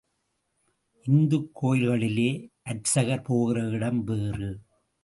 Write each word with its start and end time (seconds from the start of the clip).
இந்துக் 1.03 1.51
கோயில்களிலே 1.61 2.49
அர்ச்சகர் 2.63 3.21
போகிற 3.21 3.69
இடம் 3.69 4.03
வேறு. 4.03 4.61